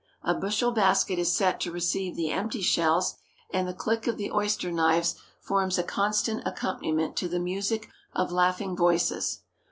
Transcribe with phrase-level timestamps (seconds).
[0.23, 3.17] A bushel basket is set to receive the empty shells,
[3.51, 8.31] and the click of the oyster knives forms a constant accompaniment to the music of
[8.31, 9.41] laughing voices.